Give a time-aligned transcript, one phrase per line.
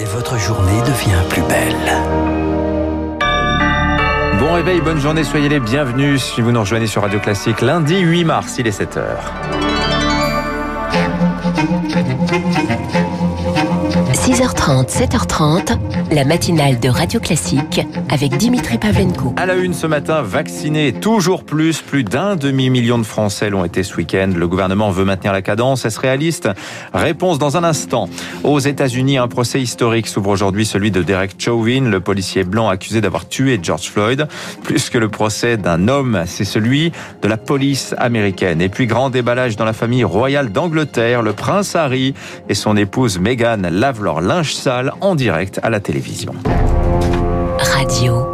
[0.00, 1.74] Et votre journée devient plus belle.
[4.38, 7.98] Bon réveil, bonne journée, soyez les bienvenus si vous nous rejoignez sur Radio Classique lundi
[7.98, 9.18] 8 mars, il est 7h.
[14.30, 15.76] 6h30, 7h30,
[16.12, 19.34] la matinale de Radio Classique avec Dimitri Pavlenko.
[19.36, 23.82] À la une ce matin, vaccinés toujours plus, plus d'un demi-million de Français l'ont été
[23.82, 24.30] ce week-end.
[24.36, 26.48] Le gouvernement veut maintenir la cadence, est-ce réaliste?
[26.94, 28.08] Réponse dans un instant.
[28.44, 33.00] Aux États-Unis, un procès historique s'ouvre aujourd'hui, celui de Derek Chauvin, le policier blanc accusé
[33.00, 34.28] d'avoir tué George Floyd.
[34.62, 38.60] Plus que le procès d'un homme, c'est celui de la police américaine.
[38.60, 42.14] Et puis grand déballage dans la famille royale d'Angleterre, le prince Harry
[42.48, 46.32] et son épouse Meghan lavent leur linge sale en direct à la télévision.
[47.58, 48.29] Radio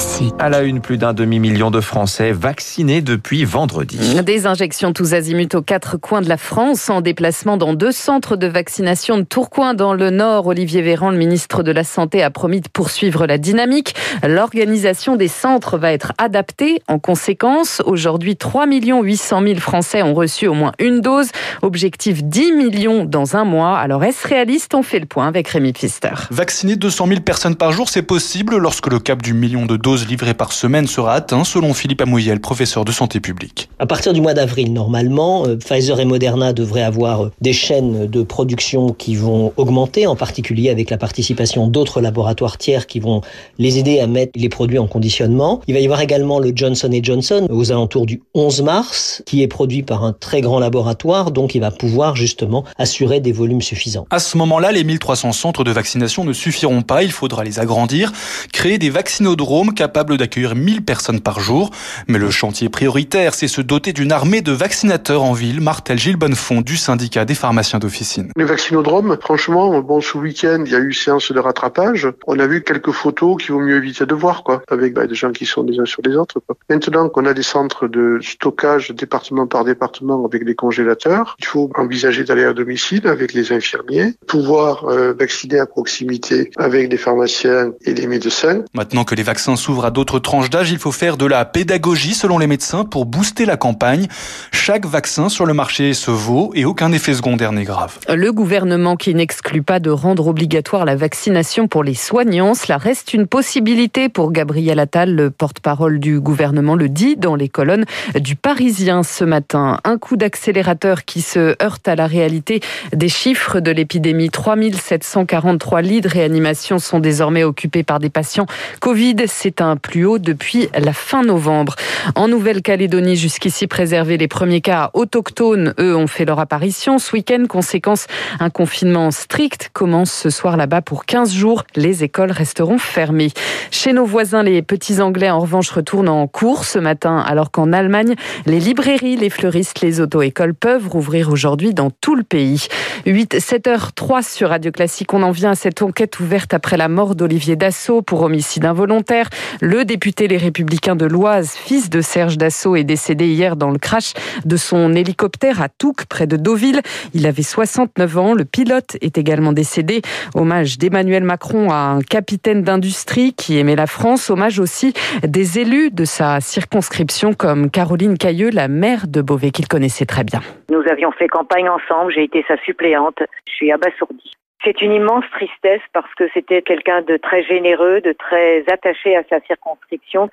[0.00, 0.34] classique.
[0.38, 3.98] À la une, plus d'un demi-million de Français vaccinés depuis vendredi.
[4.22, 8.36] Des injections tous azimuts aux quatre coins de la France en déplacement dans deux centres
[8.36, 10.46] de vaccination de Tourcoing dans le Nord.
[10.46, 13.94] Olivier Véran, le ministre de la Santé, a promis de poursuivre la dynamique.
[14.26, 17.82] L'organisation des centres va être adaptée en conséquence.
[17.84, 21.28] Aujourd'hui, 3 800 000 Français ont reçu au moins une dose.
[21.62, 23.78] Objectif 10 millions dans un mois.
[23.78, 24.74] Alors est-ce réaliste?
[24.74, 26.14] On fait le point avec Rémi Pfister.
[26.30, 29.89] Vacciner 200 000 personnes par jour, c'est possible lorsque le cap du million de doses
[29.96, 33.68] livrées par semaine sera atteint, selon Philippe Amouyel, professeur de santé publique.
[33.78, 38.06] À partir du mois d'avril, normalement, euh, Pfizer et Moderna devraient avoir euh, des chaînes
[38.06, 43.22] de production qui vont augmenter, en particulier avec la participation d'autres laboratoires tiers qui vont
[43.58, 45.60] les aider à mettre les produits en conditionnement.
[45.66, 49.48] Il va y avoir également le Johnson Johnson aux alentours du 11 mars, qui est
[49.48, 54.06] produit par un très grand laboratoire, donc il va pouvoir justement assurer des volumes suffisants.
[54.10, 58.12] À ce moment-là, les 1300 centres de vaccination ne suffiront pas, il faudra les agrandir,
[58.52, 61.70] créer des vaccinodromes capable d'accueillir 1000 personnes par jour.
[62.06, 66.18] Mais le chantier prioritaire, c'est se doter d'une armée de vaccinateurs en ville, martel Gilles
[66.18, 68.30] Bonnefond du syndicat des pharmaciens d'officine.
[68.36, 72.08] Les vaccinodromes, franchement, bon, ce week-end, il y a eu séance de rattrapage.
[72.26, 75.14] On a vu quelques photos qu'il vaut mieux éviter de voir, quoi, avec bah, des
[75.14, 76.40] gens qui sont les uns sur les autres.
[76.46, 76.58] Quoi.
[76.68, 81.70] Maintenant qu'on a des centres de stockage département par département avec des congélateurs, il faut
[81.74, 87.72] envisager d'aller à domicile avec les infirmiers, pouvoir euh, vacciner à proximité avec les pharmaciens
[87.86, 88.62] et les médecins.
[88.74, 92.14] Maintenant que les vaccins s'ouvre à d'autres tranches d'âge, il faut faire de la pédagogie
[92.14, 94.08] selon les médecins pour booster la campagne.
[94.50, 97.96] Chaque vaccin sur le marché se vaut et aucun effet secondaire n'est grave.
[98.08, 103.14] Le gouvernement qui n'exclut pas de rendre obligatoire la vaccination pour les soignants, cela reste
[103.14, 107.84] une possibilité pour Gabriel Attal, le porte-parole du gouvernement, le dit dans les colonnes
[108.16, 109.78] du Parisien ce matin.
[109.84, 112.58] Un coup d'accélérateur qui se heurte à la réalité
[112.92, 114.30] des chiffres de l'épidémie.
[114.30, 118.46] 3743 lits de réanimation sont désormais occupés par des patients
[118.80, 121.74] Covid c'est un plus haut depuis la fin novembre.
[122.14, 126.98] En Nouvelle-Calédonie, jusqu'ici préservés, les premiers cas autochtones, eux, ont fait leur apparition.
[126.98, 128.06] Ce week-end, conséquence,
[128.38, 131.64] un confinement strict commence ce soir là-bas pour 15 jours.
[131.76, 133.32] Les écoles resteront fermées.
[133.70, 137.72] Chez nos voisins, les petits Anglais, en revanche, retournent en cours ce matin, alors qu'en
[137.72, 138.14] Allemagne,
[138.46, 142.66] les librairies, les fleuristes, les auto-écoles peuvent rouvrir aujourd'hui dans tout le pays.
[143.06, 145.12] 8, 7h03 sur Radio Classique.
[145.14, 149.28] On en vient à cette enquête ouverte après la mort d'Olivier Dassault pour homicide involontaire.
[149.60, 153.78] Le député Les Républicains de l'Oise, fils de Serge Dassault, est décédé hier dans le
[153.78, 154.14] crash
[154.44, 156.80] de son hélicoptère à Touques, près de Deauville.
[157.14, 158.34] Il avait 69 ans.
[158.34, 160.02] Le pilote est également décédé.
[160.34, 164.30] Hommage d'Emmanuel Macron à un capitaine d'industrie qui aimait la France.
[164.30, 169.68] Hommage aussi des élus de sa circonscription comme Caroline Cailleux, la maire de Beauvais qu'il
[169.68, 170.40] connaissait très bien.
[170.70, 172.12] Nous avions fait campagne ensemble.
[172.14, 173.18] J'ai été sa suppléante.
[173.46, 174.32] Je suis abasourdie.
[174.62, 179.24] C'est une immense tristesse parce que c'était quelqu'un de très généreux, de très attaché à
[179.24, 180.28] sa circonscription,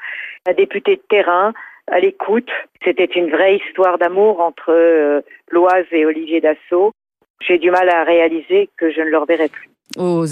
[0.47, 1.53] un député de terrain,
[1.87, 2.49] à l'écoute.
[2.83, 5.21] C'était une vraie histoire d'amour entre euh,
[5.51, 6.91] Loise et Olivier Dassault.
[7.39, 9.69] J'ai du mal à réaliser que je ne le reverrai plus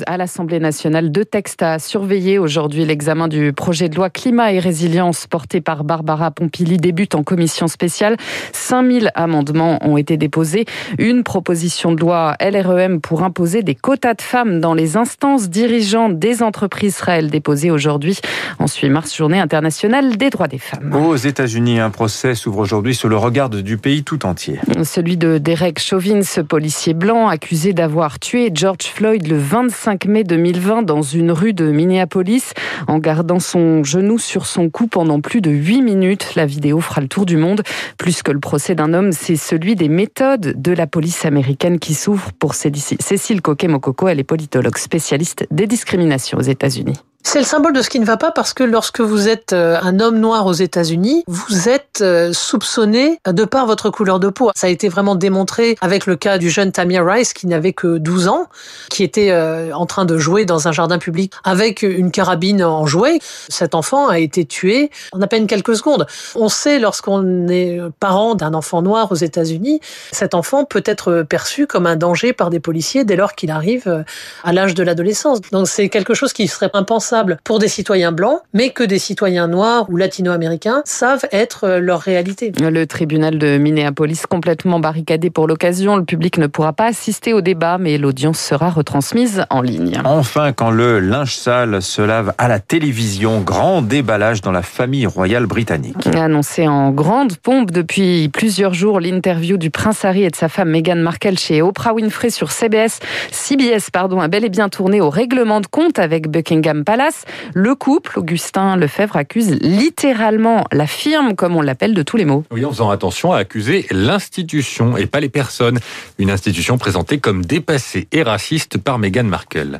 [0.05, 1.11] à l'Assemblée nationale.
[1.11, 2.85] Deux textes à surveiller aujourd'hui.
[2.85, 7.67] L'examen du projet de loi climat et résilience porté par Barbara Pompili débute en commission
[7.67, 8.17] spéciale.
[8.53, 10.65] 5000 amendements ont été déposés.
[10.97, 16.19] Une proposition de loi LREM pour imposer des quotas de femmes dans les instances dirigeantes
[16.19, 18.19] des entreprises Israël déposée aujourd'hui
[18.59, 20.93] en 8 mars, journée internationale des droits des femmes.
[20.95, 24.59] Aux États-Unis, un procès s'ouvre aujourd'hui sur le regard du pays tout entier.
[24.83, 30.23] Celui de Derek Chauvin, ce policier blanc accusé d'avoir tué George Floyd le 25 mai
[30.23, 32.53] 2020 dans une rue de Minneapolis
[32.87, 36.33] en gardant son genou sur son cou pendant plus de 8 minutes.
[36.35, 37.61] La vidéo fera le tour du monde.
[37.99, 41.93] Plus que le procès d'un homme, c'est celui des méthodes de la police américaine qui
[41.93, 44.07] s'ouvre pour Cécile Coquet-Mokoko.
[44.07, 46.99] Elle est politologue spécialiste des discriminations aux États-Unis.
[47.27, 49.79] C'est le symbole de ce qui ne va pas parce que lorsque vous êtes euh,
[49.81, 54.51] un homme noir aux États-Unis, vous êtes euh, soupçonné de par votre couleur de peau.
[54.55, 57.97] Ça a été vraiment démontré avec le cas du jeune Tamir Rice qui n'avait que
[57.97, 58.45] 12 ans,
[58.91, 62.85] qui était euh, en train de jouer dans un jardin public avec une carabine en
[62.85, 63.17] jouet.
[63.49, 66.05] Cet enfant a été tué en à peine quelques secondes.
[66.35, 69.81] On sait lorsqu'on est parent d'un enfant noir aux États-Unis,
[70.11, 74.05] cet enfant peut être perçu comme un danger par des policiers dès lors qu'il arrive
[74.43, 75.41] à l'âge de l'adolescence.
[75.51, 79.47] Donc c'est quelque chose qui serait impensable pour des citoyens blancs, mais que des citoyens
[79.47, 82.51] noirs ou latino-américains savent être euh, leur réalité.
[82.59, 85.95] Le tribunal de Minneapolis complètement barricadé pour l'occasion.
[85.95, 90.01] Le public ne pourra pas assister au débat, mais l'audience sera retransmise en ligne.
[90.03, 95.05] Enfin, quand le linge sale se lave à la télévision, grand déballage dans la famille
[95.05, 96.07] royale britannique.
[96.15, 100.69] Annoncé en grande pompe depuis plusieurs jours, l'interview du prince Harry et de sa femme
[100.69, 102.99] Meghan Markle chez Oprah Winfrey sur CBS,
[103.31, 107.04] CBS pardon, a bel et bien tourné au règlement de compte avec Buckingham Palace
[107.53, 112.43] le couple, Augustin Lefebvre, accuse littéralement la firme, comme on l'appelle, de tous les mots.
[112.51, 115.79] Oui, en faisant attention à accuser l'institution et pas les personnes.
[116.17, 119.79] Une institution présentée comme dépassée et raciste par Meghan Markle.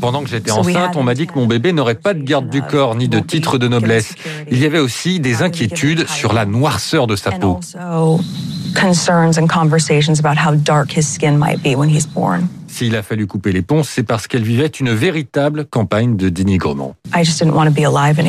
[0.00, 2.62] Pendant que j'étais enceinte, on m'a dit que mon bébé n'aurait pas de garde du
[2.62, 4.14] corps ni de titre de noblesse.
[4.50, 7.60] Il y avait aussi des inquiétudes sur la noirceur de sa peau.
[12.76, 16.94] S'il a fallu couper les ponts, c'est parce qu'elle vivait une véritable campagne de dénigrement.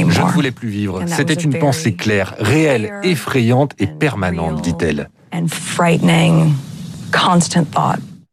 [0.09, 1.03] Je ne voulais plus vivre.
[1.05, 5.09] C'était une pensée claire, réelle, effrayante et permanente, dit-elle.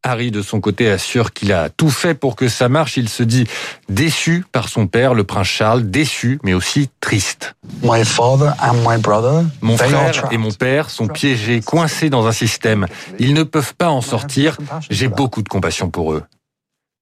[0.07, 2.99] Harry, de son côté, assure qu'il a tout fait pour que ça marche.
[2.99, 3.47] Il se dit
[3.89, 7.57] déçu par son père, le prince Charles, déçu, mais aussi triste.
[9.63, 12.87] mon frère et mon père sont piégés, coincés dans un système.
[13.19, 14.59] Ils ne peuvent pas en sortir.
[14.91, 16.23] J'ai beaucoup de compassion pour eux.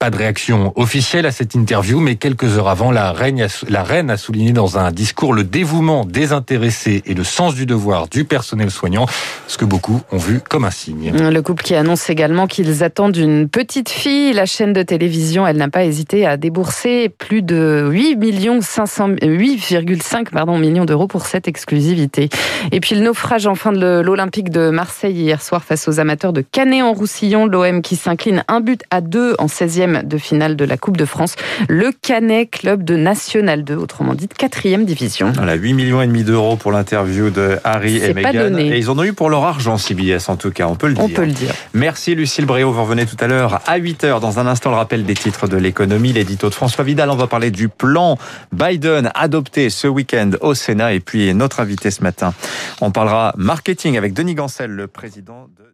[0.02, 3.84] Pas de réaction officielle à cette interview, mais quelques heures avant, la reine, a, la
[3.84, 8.24] reine a souligné dans un discours le dévouement désintéressé et le sens du devoir du
[8.24, 9.06] personnel soignant,
[9.46, 11.12] ce que beaucoup ont vu comme un signe.
[11.16, 14.32] Le couple qui annonce également qu'ils attendent une petite fille.
[14.32, 20.30] La chaîne de télévision, elle n'a pas hésité à débourser plus de 8 millions 8,5
[20.30, 22.28] pardon millions d'euros pour cette exclusivité.
[22.72, 26.32] Et puis le naufrage en fin de l'Olympique de Marseille hier soir face aux amateurs
[26.32, 30.76] de Canet-en-Roussillon, l'OM qui s'incline un but à deux en 16e de finale de la
[30.76, 31.36] Coupe de France.
[31.68, 35.32] Le Canet, club de National 2, autrement dit de quatrième division.
[35.34, 38.56] Voilà, 8 millions et demi d'euros pour l'interview de Harry et Meghan.
[38.56, 40.94] Et ils en ont eu pour leur argent, CBS en tout cas, on peut le
[40.94, 41.04] dire.
[41.04, 41.52] On peut le dire.
[41.74, 44.20] Merci Lucille Bréau, vous revenez tout à l'heure à 8h.
[44.20, 47.10] Dans un instant, le rappel des titres de l'économie, l'édito de François Vidal.
[47.10, 48.18] On va parler du plan
[48.52, 50.94] Biden adopté ce week-end au Sénat.
[50.94, 52.34] Et puis notre invité ce matin,
[52.80, 55.71] on parlera marketing avec Denis Gancel, le président de...